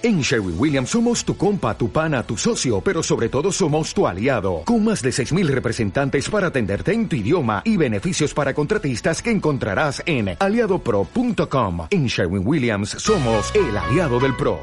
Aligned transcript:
En 0.00 0.20
Sherwin 0.20 0.54
Williams 0.56 0.90
somos 0.90 1.24
tu 1.24 1.36
compa, 1.36 1.76
tu 1.76 1.90
pana, 1.90 2.22
tu 2.22 2.36
socio, 2.36 2.80
pero 2.80 3.02
sobre 3.02 3.28
todo 3.28 3.50
somos 3.50 3.92
tu 3.92 4.06
aliado, 4.06 4.62
con 4.64 4.84
más 4.84 5.02
de 5.02 5.10
6.000 5.10 5.48
representantes 5.48 6.30
para 6.30 6.46
atenderte 6.46 6.92
en 6.92 7.08
tu 7.08 7.16
idioma 7.16 7.62
y 7.64 7.76
beneficios 7.76 8.32
para 8.32 8.54
contratistas 8.54 9.20
que 9.20 9.32
encontrarás 9.32 10.00
en 10.06 10.36
aliadopro.com. 10.38 11.88
En 11.90 12.06
Sherwin 12.06 12.46
Williams 12.46 12.90
somos 12.90 13.52
el 13.56 13.76
aliado 13.76 14.20
del 14.20 14.36
PRO. 14.36 14.60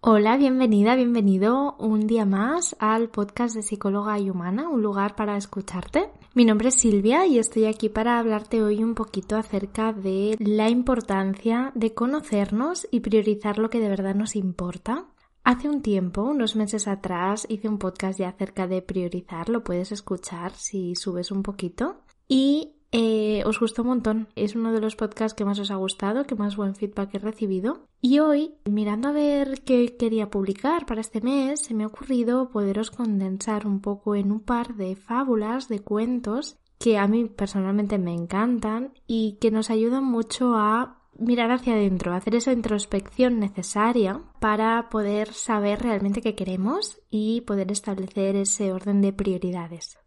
Hola, 0.00 0.36
bienvenida, 0.36 0.94
bienvenido 0.94 1.74
un 1.78 2.06
día 2.06 2.26
más 2.26 2.76
al 2.78 3.08
podcast 3.08 3.54
de 3.54 3.62
Psicóloga 3.62 4.18
y 4.18 4.28
Humana, 4.28 4.68
un 4.68 4.82
lugar 4.82 5.16
para 5.16 5.38
escucharte. 5.38 6.10
Mi 6.34 6.44
nombre 6.44 6.68
es 6.68 6.74
Silvia 6.74 7.26
y 7.26 7.38
estoy 7.38 7.64
aquí 7.64 7.88
para 7.88 8.18
hablarte 8.18 8.62
hoy 8.62 8.84
un 8.84 8.94
poquito 8.94 9.36
acerca 9.36 9.92
de 9.92 10.36
la 10.38 10.68
importancia 10.68 11.72
de 11.74 11.94
conocernos 11.94 12.86
y 12.90 13.00
priorizar 13.00 13.58
lo 13.58 13.70
que 13.70 13.80
de 13.80 13.88
verdad 13.88 14.14
nos 14.14 14.36
importa. 14.36 15.06
Hace 15.42 15.68
un 15.68 15.80
tiempo, 15.80 16.22
unos 16.22 16.54
meses 16.54 16.86
atrás, 16.86 17.46
hice 17.48 17.68
un 17.68 17.78
podcast 17.78 18.18
ya 18.20 18.28
acerca 18.28 18.66
de 18.66 18.82
priorizar, 18.82 19.48
lo 19.48 19.64
puedes 19.64 19.90
escuchar 19.90 20.52
si 20.54 20.94
subes 20.94 21.30
un 21.30 21.42
poquito. 21.42 22.02
Y 22.28 22.74
eh, 22.90 23.42
os 23.44 23.60
gustó 23.60 23.82
un 23.82 23.88
montón. 23.88 24.28
Es 24.34 24.54
uno 24.54 24.72
de 24.72 24.80
los 24.80 24.96
podcasts 24.96 25.34
que 25.34 25.44
más 25.44 25.58
os 25.58 25.70
ha 25.70 25.76
gustado, 25.76 26.24
que 26.24 26.34
más 26.34 26.56
buen 26.56 26.74
feedback 26.74 27.14
he 27.14 27.18
recibido. 27.18 27.86
Y 28.00 28.20
hoy, 28.20 28.54
mirando 28.64 29.08
a 29.08 29.12
ver 29.12 29.62
qué 29.62 29.96
quería 29.96 30.30
publicar 30.30 30.86
para 30.86 31.00
este 31.00 31.20
mes, 31.20 31.60
se 31.60 31.74
me 31.74 31.84
ha 31.84 31.88
ocurrido 31.88 32.50
poderos 32.50 32.90
condensar 32.90 33.66
un 33.66 33.80
poco 33.80 34.14
en 34.14 34.32
un 34.32 34.40
par 34.40 34.74
de 34.76 34.96
fábulas, 34.96 35.68
de 35.68 35.80
cuentos, 35.80 36.56
que 36.78 36.96
a 36.96 37.06
mí 37.08 37.24
personalmente 37.26 37.98
me 37.98 38.14
encantan 38.14 38.92
y 39.06 39.38
que 39.40 39.50
nos 39.50 39.70
ayudan 39.70 40.04
mucho 40.04 40.54
a 40.54 40.98
mirar 41.18 41.50
hacia 41.50 41.74
adentro, 41.74 42.14
hacer 42.14 42.36
esa 42.36 42.52
introspección 42.52 43.40
necesaria 43.40 44.22
para 44.38 44.88
poder 44.88 45.32
saber 45.32 45.82
realmente 45.82 46.22
qué 46.22 46.36
queremos 46.36 47.00
y 47.10 47.40
poder 47.42 47.72
establecer 47.72 48.36
ese 48.36 48.72
orden 48.72 49.00
de 49.00 49.12
prioridades. 49.12 49.98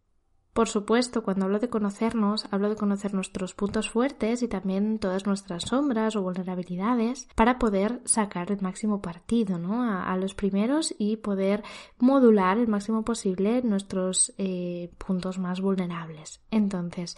Por 0.53 0.67
supuesto, 0.67 1.23
cuando 1.23 1.45
hablo 1.45 1.59
de 1.59 1.69
conocernos, 1.69 2.45
hablo 2.51 2.69
de 2.69 2.75
conocer 2.75 3.13
nuestros 3.13 3.53
puntos 3.53 3.89
fuertes 3.89 4.43
y 4.43 4.49
también 4.49 4.99
todas 4.99 5.25
nuestras 5.25 5.63
sombras 5.63 6.17
o 6.17 6.21
vulnerabilidades 6.21 7.29
para 7.35 7.57
poder 7.57 8.01
sacar 8.03 8.51
el 8.51 8.61
máximo 8.61 9.01
partido 9.01 9.57
¿no? 9.57 9.81
a, 9.83 10.15
los 10.17 10.35
primeros 10.35 10.93
y 10.97 11.15
poder 11.17 11.63
modular 11.99 12.57
el 12.57 12.67
máximo 12.67 13.03
posible 13.03 13.61
nuestros 13.61 14.33
eh, 14.37 14.91
puntos 14.97 15.39
más 15.39 15.61
vulnerables. 15.61 16.41
Entonces, 16.51 17.15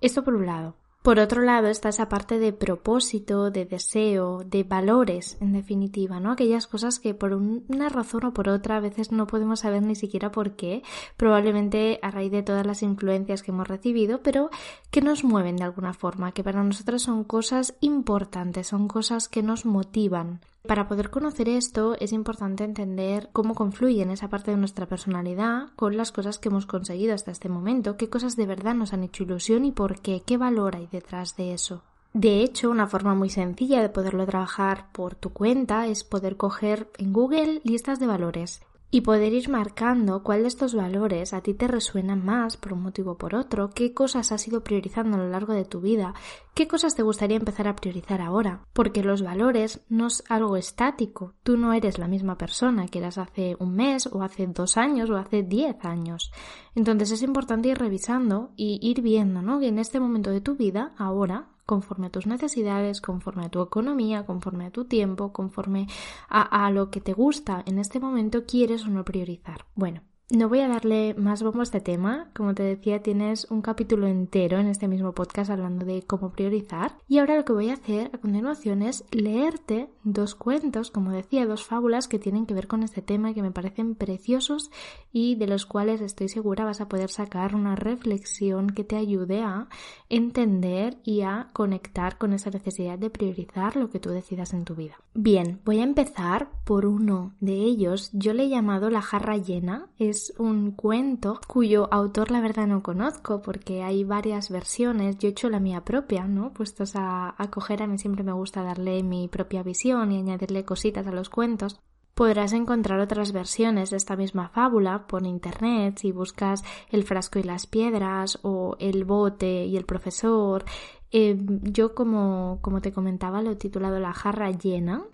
esto 0.00 0.24
por 0.24 0.34
un 0.34 0.46
lado. 0.46 0.81
Por 1.02 1.18
otro 1.18 1.42
lado 1.42 1.66
está 1.66 1.88
esa 1.88 2.08
parte 2.08 2.38
de 2.38 2.52
propósito, 2.52 3.50
de 3.50 3.64
deseo, 3.64 4.44
de 4.44 4.62
valores, 4.62 5.36
en 5.40 5.52
definitiva, 5.52 6.20
¿no? 6.20 6.30
Aquellas 6.30 6.68
cosas 6.68 7.00
que 7.00 7.12
por 7.12 7.32
una 7.34 7.88
razón 7.88 8.26
o 8.26 8.32
por 8.32 8.48
otra 8.48 8.76
a 8.76 8.80
veces 8.80 9.10
no 9.10 9.26
podemos 9.26 9.60
saber 9.60 9.82
ni 9.82 9.96
siquiera 9.96 10.30
por 10.30 10.52
qué, 10.52 10.84
probablemente 11.16 11.98
a 12.02 12.12
raíz 12.12 12.30
de 12.30 12.44
todas 12.44 12.64
las 12.64 12.84
influencias 12.84 13.42
que 13.42 13.50
hemos 13.50 13.66
recibido, 13.66 14.22
pero 14.22 14.50
que 14.92 15.00
nos 15.00 15.24
mueven 15.24 15.56
de 15.56 15.64
alguna 15.64 15.92
forma, 15.92 16.30
que 16.30 16.44
para 16.44 16.62
nosotros 16.62 17.02
son 17.02 17.24
cosas 17.24 17.74
importantes, 17.80 18.68
son 18.68 18.86
cosas 18.86 19.28
que 19.28 19.42
nos 19.42 19.66
motivan. 19.66 20.40
Para 20.66 20.86
poder 20.86 21.10
conocer 21.10 21.48
esto 21.48 21.96
es 21.98 22.12
importante 22.12 22.62
entender 22.62 23.30
cómo 23.32 23.54
confluyen 23.54 24.10
esa 24.10 24.28
parte 24.28 24.52
de 24.52 24.56
nuestra 24.56 24.86
personalidad 24.86 25.70
con 25.74 25.96
las 25.96 26.12
cosas 26.12 26.38
que 26.38 26.50
hemos 26.50 26.66
conseguido 26.66 27.14
hasta 27.14 27.32
este 27.32 27.48
momento, 27.48 27.96
qué 27.96 28.08
cosas 28.08 28.36
de 28.36 28.46
verdad 28.46 28.74
nos 28.74 28.92
han 28.92 29.02
hecho 29.02 29.24
ilusión 29.24 29.64
y 29.64 29.72
por 29.72 30.00
qué, 30.00 30.22
qué 30.24 30.36
valor 30.36 30.76
hay 30.76 30.86
detrás 30.86 31.34
de 31.36 31.52
eso. 31.52 31.82
De 32.14 32.42
hecho, 32.42 32.70
una 32.70 32.86
forma 32.86 33.14
muy 33.14 33.28
sencilla 33.28 33.82
de 33.82 33.88
poderlo 33.88 34.24
trabajar 34.24 34.86
por 34.92 35.16
tu 35.16 35.30
cuenta 35.30 35.88
es 35.88 36.04
poder 36.04 36.36
coger 36.36 36.88
en 36.96 37.12
Google 37.12 37.60
listas 37.64 37.98
de 37.98 38.06
valores 38.06 38.62
y 38.94 39.00
poder 39.00 39.32
ir 39.32 39.48
marcando 39.48 40.22
cuál 40.22 40.42
de 40.42 40.48
estos 40.48 40.74
valores 40.74 41.32
a 41.32 41.40
ti 41.40 41.54
te 41.54 41.66
resuenan 41.66 42.22
más 42.24 42.58
por 42.58 42.74
un 42.74 42.82
motivo 42.82 43.12
o 43.12 43.16
por 43.16 43.34
otro, 43.34 43.70
qué 43.70 43.94
cosas 43.94 44.32
has 44.32 44.46
ido 44.46 44.62
priorizando 44.62 45.16
a 45.16 45.20
lo 45.20 45.30
largo 45.30 45.54
de 45.54 45.64
tu 45.64 45.80
vida, 45.80 46.12
qué 46.52 46.68
cosas 46.68 46.94
te 46.94 47.02
gustaría 47.02 47.38
empezar 47.38 47.68
a 47.68 47.74
priorizar 47.74 48.20
ahora, 48.20 48.66
porque 48.74 49.02
los 49.02 49.22
valores 49.22 49.80
no 49.88 50.08
es 50.08 50.22
algo 50.28 50.58
estático, 50.58 51.32
tú 51.42 51.56
no 51.56 51.72
eres 51.72 51.98
la 51.98 52.06
misma 52.06 52.36
persona 52.36 52.86
que 52.86 52.98
eras 52.98 53.16
hace 53.16 53.56
un 53.58 53.74
mes 53.74 54.06
o 54.12 54.22
hace 54.22 54.46
dos 54.46 54.76
años 54.76 55.08
o 55.08 55.16
hace 55.16 55.42
diez 55.42 55.82
años. 55.86 56.30
Entonces 56.74 57.12
es 57.12 57.22
importante 57.22 57.70
ir 57.70 57.78
revisando 57.78 58.50
y 58.56 58.78
ir 58.82 59.00
viendo, 59.00 59.40
¿no? 59.40 59.58
Que 59.58 59.68
en 59.68 59.78
este 59.78 60.00
momento 60.00 60.28
de 60.28 60.42
tu 60.42 60.54
vida, 60.54 60.92
ahora, 60.98 61.48
conforme 61.72 62.08
a 62.08 62.10
tus 62.10 62.26
necesidades, 62.26 63.00
conforme 63.00 63.46
a 63.46 63.48
tu 63.48 63.62
economía, 63.62 64.26
conforme 64.26 64.66
a 64.66 64.70
tu 64.70 64.84
tiempo, 64.84 65.32
conforme 65.32 65.86
a, 66.28 66.66
a 66.66 66.70
lo 66.70 66.90
que 66.90 67.00
te 67.00 67.14
gusta 67.14 67.62
en 67.64 67.78
este 67.78 67.98
momento, 67.98 68.44
quieres 68.44 68.84
o 68.84 68.90
no 68.90 69.06
priorizar. 69.06 69.64
Bueno, 69.74 70.02
no 70.32 70.48
voy 70.48 70.60
a 70.60 70.68
darle 70.68 71.14
más 71.14 71.42
bombo 71.42 71.60
a 71.60 71.64
este 71.64 71.80
tema. 71.80 72.30
Como 72.34 72.54
te 72.54 72.62
decía, 72.62 73.02
tienes 73.02 73.46
un 73.50 73.60
capítulo 73.60 74.06
entero 74.06 74.58
en 74.58 74.66
este 74.66 74.88
mismo 74.88 75.12
podcast 75.12 75.50
hablando 75.50 75.84
de 75.84 76.02
cómo 76.02 76.32
priorizar. 76.32 76.96
Y 77.06 77.18
ahora 77.18 77.36
lo 77.36 77.44
que 77.44 77.52
voy 77.52 77.68
a 77.68 77.74
hacer 77.74 78.10
a 78.14 78.18
continuación 78.18 78.80
es 78.80 79.04
leerte 79.10 79.90
dos 80.04 80.34
cuentos, 80.34 80.90
como 80.90 81.10
decía, 81.10 81.44
dos 81.44 81.64
fábulas 81.64 82.08
que 82.08 82.18
tienen 82.18 82.46
que 82.46 82.54
ver 82.54 82.66
con 82.66 82.82
este 82.82 83.02
tema 83.02 83.30
y 83.30 83.34
que 83.34 83.42
me 83.42 83.50
parecen 83.50 83.94
preciosos 83.94 84.70
y 85.12 85.34
de 85.34 85.46
los 85.46 85.66
cuales 85.66 86.00
estoy 86.00 86.30
segura 86.30 86.64
vas 86.64 86.80
a 86.80 86.88
poder 86.88 87.10
sacar 87.10 87.54
una 87.54 87.76
reflexión 87.76 88.70
que 88.70 88.84
te 88.84 88.96
ayude 88.96 89.42
a 89.42 89.68
entender 90.08 90.96
y 91.04 91.20
a 91.20 91.50
conectar 91.52 92.16
con 92.16 92.32
esa 92.32 92.48
necesidad 92.48 92.98
de 92.98 93.10
priorizar 93.10 93.76
lo 93.76 93.90
que 93.90 94.00
tú 94.00 94.08
decidas 94.08 94.54
en 94.54 94.64
tu 94.64 94.74
vida. 94.74 94.96
Bien, 95.12 95.60
voy 95.66 95.80
a 95.80 95.84
empezar 95.84 96.48
por 96.64 96.86
uno 96.86 97.34
de 97.40 97.52
ellos. 97.52 98.10
Yo 98.14 98.32
le 98.32 98.44
he 98.44 98.48
llamado 98.48 98.88
La 98.88 99.02
jarra 99.02 99.36
llena. 99.36 99.90
Es 99.98 100.21
un 100.38 100.72
cuento 100.72 101.40
cuyo 101.46 101.92
autor 101.92 102.30
la 102.30 102.40
verdad 102.40 102.66
no 102.66 102.82
conozco 102.82 103.42
porque 103.42 103.82
hay 103.82 104.04
varias 104.04 104.50
versiones. 104.50 105.18
Yo 105.18 105.28
he 105.28 105.32
hecho 105.32 105.50
la 105.50 105.60
mía 105.60 105.84
propia, 105.84 106.26
¿no? 106.26 106.52
Puestos 106.52 106.96
a, 106.96 107.34
a 107.36 107.50
coger, 107.50 107.82
a 107.82 107.86
mí 107.86 107.98
siempre 107.98 108.22
me 108.22 108.32
gusta 108.32 108.62
darle 108.62 109.02
mi 109.02 109.28
propia 109.28 109.62
visión 109.62 110.12
y 110.12 110.18
añadirle 110.18 110.64
cositas 110.64 111.06
a 111.06 111.12
los 111.12 111.28
cuentos. 111.28 111.80
Podrás 112.14 112.52
encontrar 112.52 113.00
otras 113.00 113.32
versiones 113.32 113.90
de 113.90 113.96
esta 113.96 114.16
misma 114.16 114.50
fábula 114.50 115.06
por 115.06 115.26
internet 115.26 115.98
si 115.98 116.12
buscas 116.12 116.62
el 116.90 117.04
frasco 117.04 117.38
y 117.38 117.42
las 117.42 117.66
piedras 117.66 118.38
o 118.42 118.76
el 118.78 119.04
bote 119.04 119.64
y 119.64 119.76
el 119.78 119.86
profesor. 119.86 120.64
Eh, 121.10 121.38
yo 121.62 121.94
como, 121.94 122.58
como 122.60 122.80
te 122.82 122.92
comentaba 122.92 123.40
lo 123.40 123.52
he 123.52 123.56
titulado 123.56 123.98
La 123.98 124.12
jarra 124.12 124.50
llena 124.50 125.04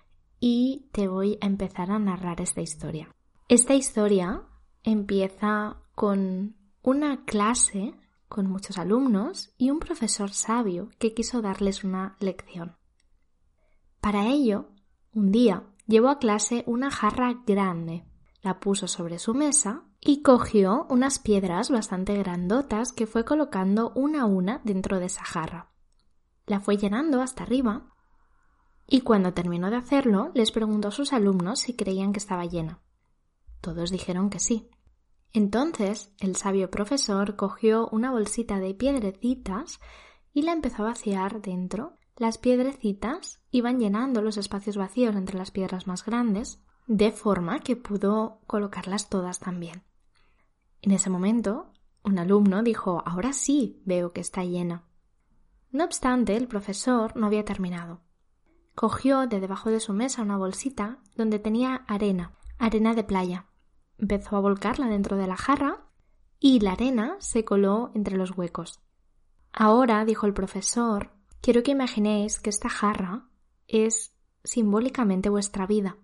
y 0.41 0.89
te 0.91 1.07
voy 1.07 1.37
a 1.41 1.45
empezar 1.45 1.89
a 1.91 1.99
narrar 1.99 2.41
esta 2.41 2.61
historia. 2.61 3.09
Esta 3.47 3.75
historia 3.75 4.43
empieza 4.83 5.77
con 5.95 6.55
una 6.81 7.25
clase 7.25 7.95
con 8.27 8.47
muchos 8.47 8.77
alumnos 8.77 9.53
y 9.57 9.71
un 9.71 9.79
profesor 9.79 10.31
sabio 10.31 10.89
que 10.99 11.13
quiso 11.13 11.41
darles 11.41 11.83
una 11.83 12.15
lección. 12.19 12.77
Para 13.99 14.27
ello, 14.27 14.69
un 15.13 15.31
día 15.31 15.63
llevó 15.87 16.09
a 16.09 16.19
clase 16.19 16.63
una 16.67 16.91
jarra 16.91 17.41
grande, 17.45 18.05
la 18.41 18.59
puso 18.59 18.87
sobre 18.87 19.19
su 19.19 19.33
mesa 19.33 19.83
y 19.99 20.21
cogió 20.21 20.85
unas 20.89 21.19
piedras 21.19 21.69
bastante 21.69 22.15
grandotas 22.15 22.93
que 22.93 23.07
fue 23.07 23.25
colocando 23.25 23.91
una 23.95 24.21
a 24.21 24.25
una 24.25 24.61
dentro 24.63 24.99
de 24.99 25.07
esa 25.07 25.25
jarra. 25.25 25.71
La 26.45 26.59
fue 26.59 26.77
llenando 26.77 27.21
hasta 27.21 27.43
arriba 27.43 27.93
y 28.87 29.01
cuando 29.01 29.33
terminó 29.33 29.69
de 29.69 29.75
hacerlo 29.75 30.31
les 30.33 30.51
preguntó 30.51 30.87
a 30.87 30.91
sus 30.91 31.11
alumnos 31.13 31.59
si 31.59 31.75
creían 31.75 32.13
que 32.13 32.19
estaba 32.19 32.45
llena. 32.45 32.79
Todos 33.61 33.91
dijeron 33.91 34.29
que 34.29 34.39
sí. 34.39 34.69
Entonces 35.31 36.11
el 36.19 36.35
sabio 36.35 36.71
profesor 36.71 37.35
cogió 37.35 37.87
una 37.89 38.11
bolsita 38.11 38.59
de 38.59 38.73
piedrecitas 38.73 39.79
y 40.33 40.41
la 40.41 40.53
empezó 40.53 40.83
a 40.83 40.87
vaciar 40.87 41.41
dentro. 41.41 41.97
Las 42.17 42.37
piedrecitas 42.37 43.41
iban 43.51 43.79
llenando 43.79 44.21
los 44.21 44.37
espacios 44.37 44.77
vacíos 44.77 45.15
entre 45.15 45.37
las 45.37 45.51
piedras 45.51 45.87
más 45.87 46.05
grandes, 46.05 46.61
de 46.87 47.11
forma 47.11 47.59
que 47.59 47.75
pudo 47.75 48.41
colocarlas 48.47 49.09
todas 49.09 49.39
también. 49.39 49.83
En 50.81 50.91
ese 50.91 51.09
momento, 51.09 51.71
un 52.03 52.17
alumno 52.17 52.63
dijo 52.63 53.03
Ahora 53.05 53.33
sí 53.33 53.81
veo 53.85 54.11
que 54.11 54.21
está 54.21 54.43
llena. 54.43 54.87
No 55.71 55.83
obstante, 55.83 56.35
el 56.35 56.47
profesor 56.47 57.15
no 57.15 57.27
había 57.27 57.45
terminado. 57.45 58.01
Cogió 58.73 59.27
de 59.27 59.39
debajo 59.39 59.69
de 59.69 59.79
su 59.79 59.93
mesa 59.93 60.23
una 60.23 60.37
bolsita 60.37 60.99
donde 61.15 61.37
tenía 61.37 61.75
arena, 61.87 62.33
arena 62.57 62.95
de 62.95 63.03
playa 63.03 63.48
empezó 63.99 64.35
a 64.37 64.41
volcarla 64.41 64.87
dentro 64.87 65.17
de 65.17 65.27
la 65.27 65.37
jarra 65.37 65.85
y 66.39 66.59
la 66.59 66.73
arena 66.73 67.17
se 67.19 67.43
coló 67.43 67.91
entre 67.93 68.17
los 68.17 68.37
huecos. 68.37 68.79
Ahora, 69.51 70.05
dijo 70.05 70.25
el 70.25 70.33
profesor, 70.33 71.11
quiero 71.41 71.63
que 71.63 71.71
imaginéis 71.71 72.39
que 72.39 72.49
esta 72.49 72.69
jarra 72.69 73.29
es 73.67 74.13
simbólicamente 74.43 75.29
vuestra 75.29 75.67
vida. 75.67 75.97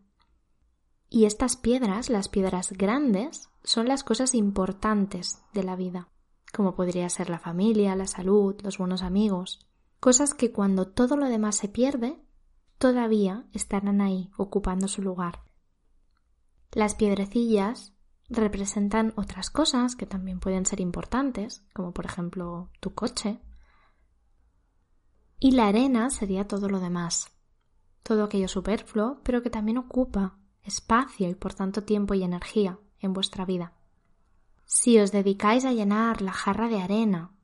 Y 1.10 1.26
estas 1.26 1.56
piedras, 1.56 2.10
las 2.10 2.28
piedras 2.28 2.74
grandes, 2.74 3.50
son 3.64 3.88
las 3.88 4.04
cosas 4.04 4.34
importantes 4.36 5.42
de 5.54 5.64
la 5.64 5.76
vida, 5.76 6.10
como 6.54 6.76
podría 6.76 7.10
ser 7.10 7.30
la 7.30 7.40
familia, 7.40 7.96
la 7.96 8.08
salud, 8.08 8.56
los 8.62 8.78
buenos 8.78 9.02
amigos, 9.02 9.66
cosas 10.00 10.34
que 10.34 10.52
cuando 10.52 10.88
todo 10.88 11.16
lo 11.16 11.28
demás 11.28 11.56
se 11.56 11.70
pierde, 11.70 12.20
todavía 12.78 13.46
estarán 13.54 14.02
ahí 14.02 14.30
ocupando 14.38 14.88
su 14.88 15.02
lugar. 15.02 15.46
Las 16.72 16.96
piedrecillas 16.96 17.94
representan 18.30 19.14
otras 19.16 19.50
cosas 19.50 19.96
que 19.96 20.06
también 20.06 20.40
pueden 20.40 20.66
ser 20.66 20.80
importantes, 20.80 21.64
como 21.74 21.94
por 21.94 22.06
ejemplo 22.06 22.70
tu 22.80 22.94
coche. 22.94 23.40
Y 25.40 25.52
la 25.52 25.68
arena 25.68 26.10
sería 26.10 26.48
todo 26.48 26.70
lo 26.70 26.80
demás, 26.80 27.32
todo 28.04 28.24
aquello 28.24 28.48
superfluo, 28.48 29.22
pero 29.24 29.42
que 29.42 29.50
también 29.50 29.78
ocupa 29.78 30.38
espacio 30.64 31.30
y 31.30 31.36
por 31.36 31.54
tanto 31.54 31.84
tiempo 31.84 32.14
y 32.14 32.24
energía 32.24 32.80
en 33.00 33.14
vuestra 33.14 33.46
vida. 33.46 33.74
Si 34.66 35.00
os 35.00 35.12
dedicáis 35.12 35.64
a 35.66 35.74
llenar 35.74 36.22
la 36.22 36.34
jarra 36.34 36.68
de 36.68 36.82
arena, 36.82 37.36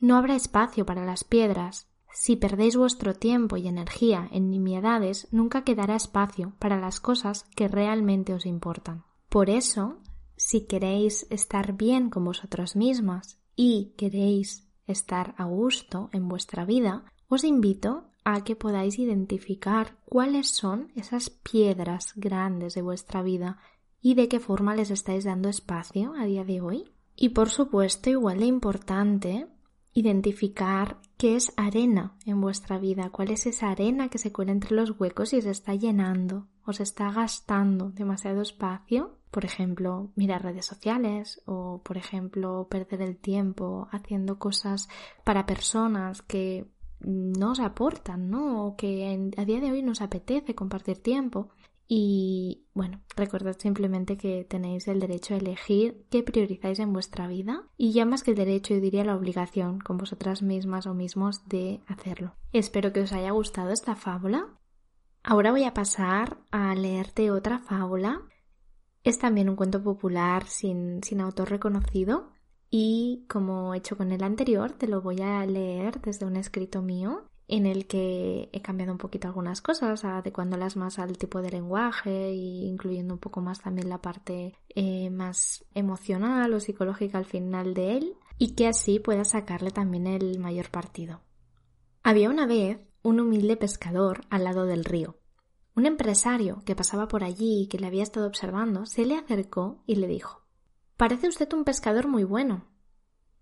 no 0.00 0.16
habrá 0.16 0.34
espacio 0.34 0.86
para 0.86 1.04
las 1.04 1.24
piedras. 1.24 1.88
Si 2.16 2.36
perdéis 2.36 2.76
vuestro 2.76 3.12
tiempo 3.12 3.56
y 3.56 3.66
energía 3.66 4.28
en 4.30 4.48
nimiedades, 4.48 5.26
nunca 5.32 5.64
quedará 5.64 5.96
espacio 5.96 6.52
para 6.60 6.78
las 6.78 7.00
cosas 7.00 7.44
que 7.56 7.66
realmente 7.66 8.32
os 8.32 8.46
importan. 8.46 9.04
Por 9.28 9.50
eso, 9.50 9.98
si 10.36 10.64
queréis 10.64 11.26
estar 11.30 11.72
bien 11.72 12.10
con 12.10 12.24
vosotros 12.24 12.76
mismas 12.76 13.40
y 13.56 13.94
queréis 13.96 14.70
estar 14.86 15.34
a 15.38 15.44
gusto 15.44 16.08
en 16.12 16.28
vuestra 16.28 16.64
vida, 16.64 17.04
os 17.28 17.42
invito 17.42 18.04
a 18.24 18.44
que 18.44 18.54
podáis 18.54 19.00
identificar 19.00 19.98
cuáles 20.04 20.48
son 20.48 20.92
esas 20.94 21.30
piedras 21.30 22.12
grandes 22.14 22.74
de 22.74 22.82
vuestra 22.82 23.22
vida 23.22 23.58
y 24.00 24.14
de 24.14 24.28
qué 24.28 24.38
forma 24.38 24.76
les 24.76 24.92
estáis 24.92 25.24
dando 25.24 25.48
espacio 25.48 26.14
a 26.16 26.26
día 26.26 26.44
de 26.44 26.60
hoy. 26.60 26.92
Y 27.16 27.30
por 27.30 27.50
supuesto, 27.50 28.08
igual 28.08 28.38
de 28.38 28.46
importante, 28.46 29.48
identificar 29.94 30.98
qué 31.16 31.36
es 31.36 31.52
arena 31.56 32.16
en 32.26 32.40
vuestra 32.40 32.78
vida, 32.78 33.10
cuál 33.10 33.30
es 33.30 33.46
esa 33.46 33.70
arena 33.70 34.08
que 34.08 34.18
se 34.18 34.32
cuela 34.32 34.52
entre 34.52 34.76
los 34.76 34.98
huecos 35.00 35.32
y 35.32 35.40
se 35.40 35.50
está 35.50 35.74
llenando, 35.74 36.46
os 36.66 36.80
está 36.80 37.10
gastando 37.10 37.90
demasiado 37.90 38.42
espacio 38.42 39.18
por 39.34 39.44
ejemplo, 39.44 40.12
mirar 40.14 40.44
redes 40.44 40.64
sociales 40.64 41.42
o, 41.44 41.82
por 41.82 41.96
ejemplo, 41.96 42.68
perder 42.70 43.02
el 43.02 43.16
tiempo 43.16 43.88
haciendo 43.90 44.38
cosas 44.38 44.88
para 45.24 45.44
personas 45.44 46.22
que 46.22 46.68
no 47.00 47.50
os 47.50 47.58
aportan, 47.58 48.30
¿no? 48.30 48.64
O 48.64 48.76
que 48.76 49.32
a 49.36 49.44
día 49.44 49.58
de 49.58 49.72
hoy 49.72 49.82
nos 49.82 50.02
apetece 50.02 50.54
compartir 50.54 50.98
tiempo. 50.98 51.48
Y 51.86 52.66
bueno, 52.72 53.02
recordad 53.14 53.56
simplemente 53.58 54.16
que 54.16 54.44
tenéis 54.44 54.88
el 54.88 55.00
derecho 55.00 55.34
a 55.34 55.36
elegir 55.36 56.06
qué 56.10 56.22
priorizáis 56.22 56.78
en 56.78 56.92
vuestra 56.92 57.28
vida 57.28 57.68
y 57.76 57.92
ya 57.92 58.06
más 58.06 58.22
que 58.22 58.30
el 58.30 58.36
derecho 58.36 58.74
yo 58.74 58.80
diría 58.80 59.04
la 59.04 59.16
obligación 59.16 59.80
con 59.80 59.98
vosotras 59.98 60.42
mismas 60.42 60.86
o 60.86 60.94
mismos 60.94 61.46
de 61.46 61.82
hacerlo. 61.86 62.34
Espero 62.52 62.92
que 62.92 63.00
os 63.00 63.12
haya 63.12 63.32
gustado 63.32 63.70
esta 63.70 63.96
fábula. 63.96 64.48
Ahora 65.22 65.50
voy 65.50 65.64
a 65.64 65.74
pasar 65.74 66.38
a 66.50 66.74
leerte 66.74 67.30
otra 67.30 67.58
fábula 67.58 68.22
es 69.04 69.18
también 69.18 69.50
un 69.50 69.56
cuento 69.56 69.82
popular 69.82 70.46
sin, 70.46 71.02
autor 71.20 71.50
reconocido 71.50 72.32
y 72.70 73.26
como 73.28 73.74
he 73.74 73.78
hecho 73.78 73.98
con 73.98 74.10
el 74.10 74.24
anterior, 74.24 74.72
te 74.72 74.88
lo 74.88 75.02
voy 75.02 75.20
a 75.20 75.44
leer 75.44 76.00
desde 76.00 76.24
un 76.24 76.36
escrito 76.36 76.80
mío 76.80 77.30
en 77.46 77.66
el 77.66 77.86
que 77.86 78.48
he 78.52 78.62
cambiado 78.62 78.92
un 78.92 78.98
poquito 78.98 79.28
algunas 79.28 79.60
cosas, 79.60 80.04
adecuándolas 80.04 80.76
más 80.76 80.98
al 80.98 81.18
tipo 81.18 81.42
de 81.42 81.50
lenguaje 81.50 82.28
e 82.28 82.34
incluyendo 82.34 83.14
un 83.14 83.20
poco 83.20 83.40
más 83.40 83.60
también 83.60 83.88
la 83.88 84.00
parte 84.00 84.58
eh, 84.70 85.10
más 85.10 85.64
emocional 85.74 86.54
o 86.54 86.60
psicológica 86.60 87.18
al 87.18 87.26
final 87.26 87.74
de 87.74 87.96
él 87.98 88.16
y 88.38 88.54
que 88.54 88.66
así 88.66 88.98
pueda 88.98 89.24
sacarle 89.24 89.70
también 89.70 90.06
el 90.06 90.38
mayor 90.38 90.70
partido. 90.70 91.20
Había 92.02 92.30
una 92.30 92.46
vez 92.46 92.78
un 93.02 93.20
humilde 93.20 93.56
pescador 93.56 94.22
al 94.30 94.44
lado 94.44 94.64
del 94.64 94.84
río. 94.84 95.18
Un 95.76 95.86
empresario 95.86 96.62
que 96.64 96.76
pasaba 96.76 97.08
por 97.08 97.24
allí 97.24 97.62
y 97.62 97.66
que 97.66 97.78
le 97.78 97.86
había 97.86 98.02
estado 98.02 98.26
observando 98.26 98.86
se 98.86 99.04
le 99.04 99.16
acercó 99.16 99.82
y 99.86 99.96
le 99.96 100.06
dijo 100.06 100.42
Parece 100.96 101.28
usted 101.28 101.52
un 101.52 101.64
pescador 101.64 102.06
muy 102.06 102.24
bueno. 102.24 102.64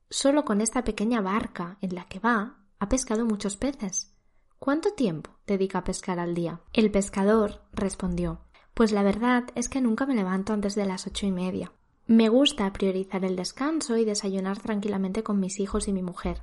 Solo 0.08 0.44
con 0.44 0.60
esta 0.60 0.84
pequeña 0.84 1.20
barca 1.20 1.78
en 1.81 1.94
la 1.94 2.06
que 2.06 2.19
va 2.19 2.62
ha 2.82 2.88
pescado 2.88 3.25
muchos 3.25 3.56
peces. 3.56 4.12
¿Cuánto 4.58 4.90
tiempo 4.90 5.31
dedica 5.46 5.79
a 5.79 5.84
pescar 5.84 6.19
al 6.19 6.34
día? 6.34 6.62
El 6.73 6.90
pescador 6.90 7.62
respondió 7.73 8.40
Pues 8.75 8.90
la 8.90 9.05
verdad 9.05 9.44
es 9.55 9.69
que 9.69 9.81
nunca 9.81 10.05
me 10.05 10.17
levanto 10.17 10.52
antes 10.52 10.75
de 10.75 10.84
las 10.84 11.06
ocho 11.06 11.25
y 11.25 11.31
media. 11.31 11.70
Me 12.08 12.29
gusta 12.29 12.73
priorizar 12.73 13.25
el 13.25 13.37
descanso 13.37 13.96
y 13.99 14.05
desayunar 14.05 14.58
tranquilamente 14.58 15.23
con 15.23 15.38
mis 15.38 15.61
hijos 15.61 15.87
y 15.87 15.93
mi 15.93 16.02
mujer. 16.02 16.43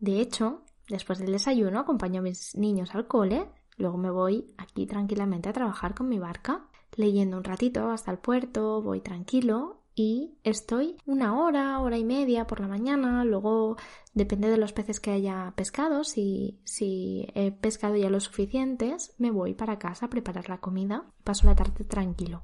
De 0.00 0.20
hecho, 0.20 0.64
después 0.88 1.20
del 1.20 1.30
desayuno 1.30 1.78
acompaño 1.78 2.18
a 2.18 2.24
mis 2.24 2.56
niños 2.56 2.92
al 2.92 3.06
cole 3.06 3.46
Luego 3.76 3.96
me 3.96 4.10
voy 4.10 4.52
aquí 4.58 4.86
tranquilamente 4.86 5.48
a 5.48 5.52
trabajar 5.52 5.94
con 5.94 6.08
mi 6.08 6.18
barca, 6.18 6.68
leyendo 6.96 7.36
un 7.36 7.44
ratito 7.44 7.90
hasta 7.90 8.10
el 8.10 8.18
puerto, 8.18 8.82
voy 8.82 9.00
tranquilo 9.00 9.83
y 9.94 10.38
estoy 10.42 10.96
una 11.06 11.38
hora, 11.38 11.78
hora 11.80 11.96
y 11.96 12.04
media 12.04 12.46
por 12.46 12.60
la 12.60 12.68
mañana, 12.68 13.24
luego 13.24 13.76
depende 14.12 14.48
de 14.48 14.56
los 14.56 14.72
peces 14.72 15.00
que 15.00 15.12
haya 15.12 15.52
pescado, 15.56 16.04
si, 16.04 16.60
si 16.64 17.28
he 17.34 17.52
pescado 17.52 17.96
ya 17.96 18.10
los 18.10 18.24
suficientes, 18.24 19.14
me 19.18 19.30
voy 19.30 19.54
para 19.54 19.78
casa 19.78 20.06
a 20.06 20.10
preparar 20.10 20.48
la 20.48 20.58
comida, 20.58 21.06
paso 21.22 21.46
la 21.46 21.54
tarde 21.54 21.84
tranquilo. 21.84 22.42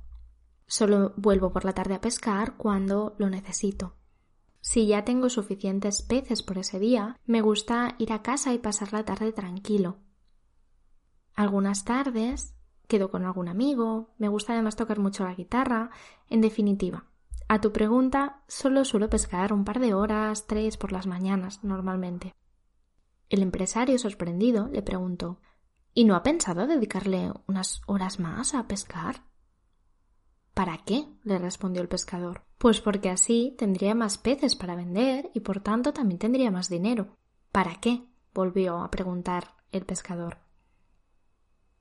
Solo 0.67 1.13
vuelvo 1.17 1.53
por 1.53 1.65
la 1.65 1.73
tarde 1.73 1.95
a 1.95 2.01
pescar 2.01 2.57
cuando 2.57 3.15
lo 3.19 3.29
necesito. 3.29 3.97
Si 4.61 4.87
ya 4.87 5.05
tengo 5.05 5.29
suficientes 5.31 6.03
peces 6.03 6.43
por 6.43 6.59
ese 6.59 6.79
día, 6.79 7.19
me 7.27 7.41
gusta 7.41 7.97
ir 7.99 8.13
a 8.13 8.23
casa 8.23 8.53
y 8.53 8.59
pasar 8.59 8.93
la 8.93 9.05
tarde 9.05 9.33
tranquilo, 9.33 9.99
algunas 11.35 11.85
tardes 11.85 12.55
quedo 12.87 13.11
con 13.11 13.25
algún 13.25 13.49
amigo, 13.49 14.11
me 14.19 14.29
gusta 14.29 14.53
además 14.53 14.77
tocar 14.77 14.99
mucho 14.99 15.25
la 15.25 15.35
guitarra. 15.35 15.91
En 16.29 16.41
definitiva, 16.41 17.07
a 17.53 17.61
tu 17.61 17.73
pregunta, 17.73 18.45
solo 18.47 18.85
suelo 18.85 19.11
pescar 19.11 19.53
un 19.53 19.65
par 19.65 19.81
de 19.81 19.93
horas, 19.93 20.47
tres 20.47 20.77
por 20.77 20.93
las 20.93 21.09
mañanas, 21.09 21.65
normalmente. 21.65 22.33
El 23.29 23.43
empresario, 23.43 23.99
sorprendido, 23.99 24.69
le 24.69 24.83
preguntó 24.83 25.41
¿Y 25.93 26.05
no 26.05 26.15
ha 26.15 26.23
pensado 26.23 26.69
dedicarle 26.69 27.33
unas 27.49 27.83
horas 27.87 28.21
más 28.21 28.55
a 28.55 28.69
pescar? 28.69 29.25
¿Para 30.55 30.79
qué? 30.79 31.09
le 31.25 31.41
respondió 31.41 31.83
el 31.83 31.89
pescador. 31.89 32.45
Pues 32.57 32.81
porque 32.81 33.11
así 33.11 33.57
tendría 33.59 33.97
más 33.97 34.17
peces 34.17 34.55
para 34.55 34.77
vender 34.77 35.33
y 35.35 35.41
por 35.41 35.59
tanto 35.61 35.93
también 35.93 36.21
tendría 36.21 36.53
más 36.53 36.69
dinero. 36.69 37.17
¿Para 37.51 37.81
qué? 37.81 38.05
volvió 38.33 38.79
a 38.79 38.93
preguntar 38.93 39.57
el 39.73 39.85
pescador. 39.85 40.39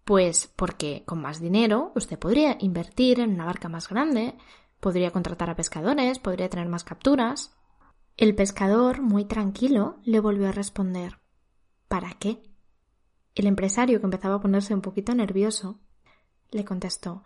Pues 0.04 0.52
porque 0.56 1.04
con 1.06 1.22
más 1.22 1.40
dinero 1.40 1.92
usted 1.96 2.18
podría 2.18 2.58
invertir 2.60 3.20
en 3.20 3.36
una 3.36 3.46
barca 3.46 3.70
más 3.70 3.88
grande, 3.88 4.36
podría 4.80 5.12
contratar 5.12 5.50
a 5.50 5.56
pescadores, 5.56 6.20
podría 6.20 6.50
tener 6.50 6.68
más 6.68 6.84
capturas. 6.84 7.56
El 8.18 8.36
pescador, 8.36 9.02
muy 9.02 9.26
tranquilo, 9.26 10.00
le 10.04 10.20
volvió 10.20 10.50
a 10.50 10.52
responder 10.52 11.20
¿Para 11.88 12.14
qué? 12.14 12.44
El 13.34 13.48
empresario, 13.48 14.00
que 14.00 14.06
empezaba 14.06 14.36
a 14.36 14.42
ponerse 14.42 14.76
un 14.76 14.82
poquito 14.82 15.16
nervioso, 15.16 15.80
le 16.52 16.66
contestó 16.66 17.24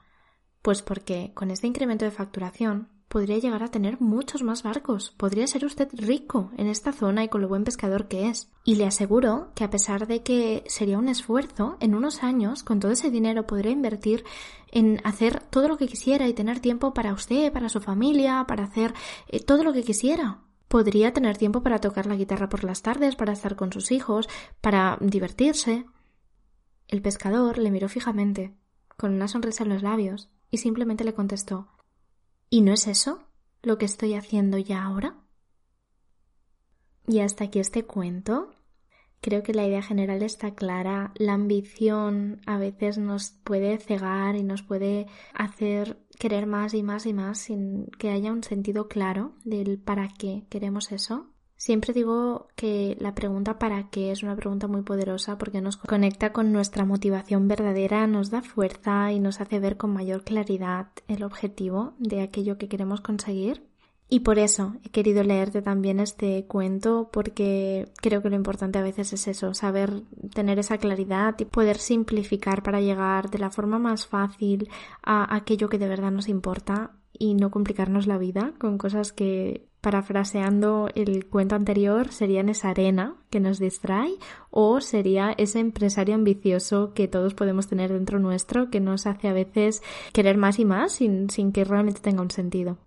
Pues 0.62 0.82
porque 0.82 1.34
con 1.34 1.52
este 1.52 1.68
incremento 1.68 2.06
de 2.06 2.12
facturación 2.12 2.90
podría 3.14 3.38
llegar 3.38 3.62
a 3.62 3.68
tener 3.68 4.02
muchos 4.02 4.42
más 4.42 4.64
barcos. 4.64 5.12
Podría 5.12 5.46
ser 5.46 5.66
usted 5.66 5.88
rico 5.94 6.50
en 6.58 6.66
esta 6.66 6.92
zona 6.92 7.24
y 7.24 7.30
con 7.30 7.42
lo 7.42 7.48
buen 7.48 7.64
pescador 7.64 8.08
que 8.08 8.28
es. 8.28 8.52
Y 8.64 8.74
le 8.74 8.88
aseguro 8.88 9.52
que 9.54 9.64
a 9.64 9.70
pesar 9.70 10.08
de 10.08 10.24
que 10.24 10.64
sería 10.66 10.98
un 10.98 11.08
esfuerzo, 11.08 11.78
en 11.80 11.94
unos 11.94 12.24
años, 12.24 12.64
con 12.64 12.80
todo 12.80 12.92
ese 12.92 13.12
dinero 13.12 13.46
podría 13.46 13.72
invertir 13.72 14.24
en 14.72 15.00
hacer 15.04 15.44
todo 15.52 15.68
lo 15.68 15.78
que 15.78 15.86
quisiera 15.86 16.28
y 16.28 16.34
tener 16.34 16.60
tiempo 16.60 16.96
para 16.96 17.14
usted, 17.14 17.54
para 17.54 17.70
su 17.70 17.82
familia, 17.82 18.46
para 18.48 18.64
hacer 18.64 18.96
eh, 19.28 19.40
todo 19.40 19.64
lo 19.64 19.74
que 19.74 19.84
quisiera. 19.84 20.40
Podría 20.68 21.14
tener 21.14 21.38
tiempo 21.38 21.62
para 21.62 21.78
tocar 21.78 22.08
la 22.08 22.16
guitarra 22.16 22.50
por 22.50 22.64
las 22.64 22.82
tardes, 22.82 23.16
para 23.16 23.34
estar 23.34 23.56
con 23.56 23.72
sus 23.72 23.92
hijos, 23.92 24.28
para 24.60 24.98
divertirse. 25.02 25.86
El 26.88 27.04
pescador 27.04 27.60
le 27.60 27.70
miró 27.70 27.90
fijamente, 27.90 28.56
con 28.98 29.14
una 29.14 29.28
sonrisa 29.28 29.66
en 29.66 29.70
los 29.70 29.84
labios, 29.84 30.32
y 30.50 30.58
simplemente 30.58 31.04
le 31.04 31.14
contestó 31.14 31.68
¿Y 32.54 32.62
no 32.62 32.72
es 32.72 32.86
eso 32.86 33.18
lo 33.64 33.80
que 33.80 33.86
estoy 33.86 34.14
haciendo 34.14 34.60
ya 34.60 34.84
ahora? 34.84 35.18
Y 37.08 37.22
hasta 37.22 37.46
aquí 37.46 37.58
este 37.58 37.84
cuento. 37.84 38.52
Creo 39.22 39.42
que 39.42 39.56
la 39.56 39.66
idea 39.66 39.82
general 39.82 40.22
está 40.22 40.54
clara. 40.54 41.14
La 41.16 41.34
ambición 41.34 42.42
a 42.46 42.60
veces 42.60 43.00
nos 43.00 43.32
puede 43.44 43.80
cegar 43.80 44.36
y 44.36 44.44
nos 44.44 44.62
puede 44.62 45.08
hacer 45.34 46.06
querer 46.20 46.46
más 46.46 46.76
y 46.76 46.84
más 46.84 47.08
y 47.08 47.14
más 47.14 47.40
sin 47.40 47.88
que 47.98 48.12
haya 48.12 48.32
un 48.32 48.44
sentido 48.44 48.88
claro 48.88 49.34
del 49.44 49.80
para 49.80 50.08
qué 50.10 50.46
queremos 50.52 50.92
eso. 50.92 51.33
Siempre 51.64 51.94
digo 51.94 52.48
que 52.58 52.98
la 53.00 53.16
pregunta 53.16 53.58
para 53.58 53.90
qué 53.90 54.12
es 54.12 54.22
una 54.22 54.36
pregunta 54.36 54.68
muy 54.68 54.82
poderosa 54.82 55.38
porque 55.38 55.62
nos 55.62 55.78
conecta 55.78 56.34
con 56.34 56.52
nuestra 56.52 56.84
motivación 56.84 57.48
verdadera, 57.48 58.06
nos 58.06 58.32
da 58.32 58.42
fuerza 58.42 59.14
y 59.14 59.22
nos 59.22 59.40
hace 59.40 59.62
ver 59.62 59.78
con 59.78 59.94
mayor 59.94 60.26
claridad 60.26 60.88
el 61.08 61.24
objetivo 61.24 61.94
de 62.00 62.22
aquello 62.22 62.58
que 62.58 62.68
queremos 62.68 63.00
conseguir. 63.00 63.64
Y 64.10 64.20
por 64.20 64.40
eso 64.40 64.76
he 64.84 64.90
querido 64.90 65.24
leerte 65.24 65.62
también 65.62 66.02
este 66.02 66.46
cuento 66.48 67.10
porque 67.14 67.88
creo 68.02 68.22
que 68.22 68.30
lo 68.30 68.36
importante 68.36 68.80
a 68.80 68.84
veces 68.84 69.14
es 69.14 69.26
eso, 69.30 69.54
saber 69.54 70.04
tener 70.34 70.60
esa 70.60 70.80
claridad 70.80 71.36
y 71.40 71.46
poder 71.46 71.78
simplificar 71.78 72.62
para 72.62 72.82
llegar 72.82 73.30
de 73.30 73.40
la 73.40 73.52
forma 73.52 73.80
más 73.80 74.06
fácil 74.06 74.68
a 75.02 75.34
aquello 75.34 75.70
que 75.70 75.80
de 75.80 75.88
verdad 75.88 76.12
nos 76.12 76.28
importa 76.28 76.92
y 77.18 77.36
no 77.36 77.52
complicarnos 77.52 78.06
la 78.06 78.18
vida 78.18 78.54
con 78.60 78.78
cosas 78.78 79.14
que, 79.14 79.70
parafraseando 79.84 80.88
el 80.96 81.26
cuento 81.26 81.56
anterior, 81.56 82.14
serían 82.14 82.48
esa 82.48 82.70
arena 82.70 83.18
que 83.30 83.42
nos 83.42 83.60
distrae 83.60 84.14
o 84.50 84.80
sería 84.80 85.36
ese 85.38 85.60
empresario 85.60 86.16
ambicioso 86.16 86.94
que 86.94 87.10
todos 87.10 87.34
podemos 87.34 87.68
tener 87.68 87.92
dentro 87.92 88.18
nuestro 88.18 88.70
que 88.70 88.80
nos 88.80 89.06
hace 89.06 89.28
a 89.28 89.34
veces 89.34 89.84
querer 90.14 90.38
más 90.38 90.58
y 90.58 90.64
más 90.64 90.94
sin, 90.94 91.30
sin 91.30 91.52
que 91.52 91.66
realmente 91.66 92.00
tenga 92.00 92.22
un 92.22 92.32
sentido. 92.32 92.78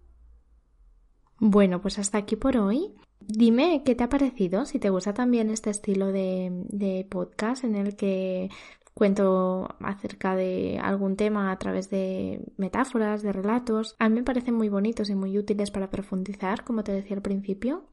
Bueno, 1.39 1.83
pues 1.83 1.99
hasta 1.99 2.17
aquí 2.17 2.35
por 2.35 2.57
hoy. 2.57 2.95
Dime 3.21 3.83
qué 3.85 3.95
te 3.95 4.05
ha 4.05 4.09
parecido, 4.09 4.65
si 4.65 4.79
te 4.79 4.89
gusta 4.89 5.13
también 5.13 5.51
este 5.51 5.69
estilo 5.69 6.13
de, 6.13 6.65
de 6.69 7.07
podcast 7.11 7.65
en 7.65 7.77
el 7.77 7.95
que 7.97 8.49
cuento 8.97 9.69
acerca 9.81 10.35
de 10.35 10.79
algún 10.83 11.17
tema 11.17 11.53
a 11.53 11.59
través 11.59 11.91
de 11.91 12.41
metáforas, 12.57 13.23
de 13.23 13.31
relatos. 13.31 13.95
A 13.99 14.09
mí 14.09 14.15
me 14.15 14.23
parecen 14.23 14.55
muy 14.55 14.71
bonitos 14.71 15.11
y 15.11 15.15
muy 15.15 15.37
útiles 15.39 15.71
para 15.71 15.91
profundizar, 15.91 16.65
como 16.65 16.83
te 16.83 16.93
decía 16.93 17.15
al 17.15 17.23
principio. 17.23 17.85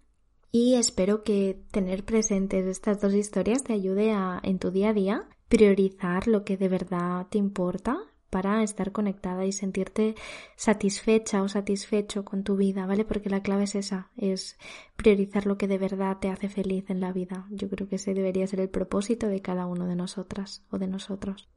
Y 0.49 0.75
espero 0.75 1.23
que 1.23 1.61
tener 1.71 2.05
presentes 2.05 2.65
estas 2.65 3.01
dos 3.01 3.13
historias 3.13 3.63
te 3.63 3.73
ayude 3.73 4.13
a, 4.13 4.39
en 4.43 4.59
tu 4.59 4.71
día 4.71 4.89
a 4.89 4.93
día, 4.93 5.27
priorizar 5.49 6.29
lo 6.29 6.45
que 6.45 6.55
de 6.55 6.69
verdad 6.69 7.27
te 7.29 7.37
importa 7.37 7.97
para 8.33 8.63
estar 8.63 8.91
conectada 8.91 9.45
y 9.45 9.51
sentirte 9.51 10.15
satisfecha 10.55 11.43
o 11.43 11.47
satisfecho 11.47 12.25
con 12.25 12.43
tu 12.43 12.57
vida, 12.57 12.87
¿vale? 12.87 13.05
Porque 13.05 13.29
la 13.29 13.43
clave 13.43 13.65
es 13.65 13.75
esa, 13.75 14.09
es 14.17 14.57
priorizar 14.95 15.45
lo 15.45 15.59
que 15.59 15.67
de 15.67 15.77
verdad 15.77 16.17
te 16.19 16.29
hace 16.29 16.49
feliz 16.49 16.89
en 16.89 16.99
la 16.99 17.13
vida. 17.13 17.45
Yo 17.51 17.69
creo 17.69 17.87
que 17.87 17.97
ese 17.97 18.15
debería 18.15 18.47
ser 18.47 18.59
el 18.59 18.69
propósito 18.69 19.27
de 19.27 19.43
cada 19.43 19.67
uno 19.67 19.85
de 19.85 19.95
nosotras 19.95 20.65
o 20.71 20.79
de 20.79 20.87
nosotros. 20.87 21.47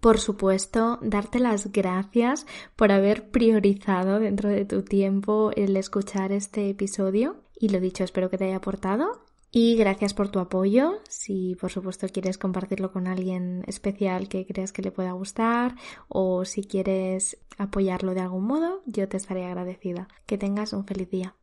Por 0.00 0.18
supuesto, 0.18 0.98
darte 1.00 1.38
las 1.38 1.70
gracias 1.70 2.44
por 2.74 2.90
haber 2.90 3.30
priorizado 3.30 4.18
dentro 4.18 4.48
de 4.48 4.64
tu 4.64 4.82
tiempo 4.82 5.52
el 5.54 5.76
escuchar 5.76 6.32
este 6.32 6.70
episodio. 6.70 7.44
Y 7.56 7.68
lo 7.68 7.78
dicho, 7.78 8.02
espero 8.02 8.30
que 8.30 8.38
te 8.38 8.46
haya 8.46 8.56
aportado 8.56 9.29
y 9.52 9.76
gracias 9.76 10.14
por 10.14 10.28
tu 10.28 10.38
apoyo. 10.38 11.00
Si 11.08 11.56
por 11.60 11.70
supuesto 11.70 12.06
quieres 12.08 12.38
compartirlo 12.38 12.92
con 12.92 13.06
alguien 13.06 13.64
especial 13.66 14.28
que 14.28 14.46
creas 14.46 14.72
que 14.72 14.82
le 14.82 14.92
pueda 14.92 15.12
gustar 15.12 15.74
o 16.08 16.44
si 16.44 16.62
quieres 16.64 17.38
apoyarlo 17.58 18.14
de 18.14 18.20
algún 18.20 18.44
modo, 18.44 18.82
yo 18.86 19.08
te 19.08 19.16
estaré 19.16 19.44
agradecida. 19.44 20.08
Que 20.26 20.38
tengas 20.38 20.72
un 20.72 20.86
feliz 20.86 21.10
día. 21.10 21.34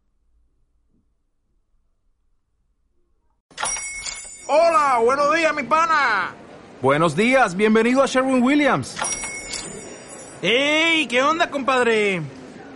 Hola, 4.49 5.01
buenos 5.03 5.35
días, 5.35 5.53
mi 5.53 5.63
pana. 5.63 6.33
Buenos 6.81 7.15
días, 7.15 7.55
bienvenido 7.55 8.01
a 8.01 8.05
Sherwin 8.05 8.41
Williams. 8.41 8.95
¡Ey! 10.41 11.07
¿Qué 11.07 11.21
onda, 11.21 11.49
compadre? 11.49 12.21